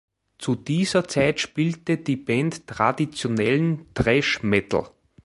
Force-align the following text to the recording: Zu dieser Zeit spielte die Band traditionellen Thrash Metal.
Zu 0.39 0.55
dieser 0.55 1.07
Zeit 1.07 1.39
spielte 1.39 1.97
die 1.97 2.15
Band 2.15 2.65
traditionellen 2.65 3.85
Thrash 3.93 4.41
Metal. 4.41 4.89